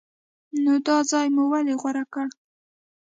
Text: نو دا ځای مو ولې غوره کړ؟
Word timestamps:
نو 0.63 0.73
دا 0.87 0.97
ځای 1.11 1.27
مو 1.35 1.43
ولې 1.51 1.73
غوره 1.81 2.03
کړ؟ 2.13 2.27